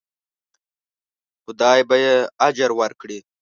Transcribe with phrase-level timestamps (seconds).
[1.43, 2.15] خدای به یې
[2.47, 3.19] اجر ورکړي.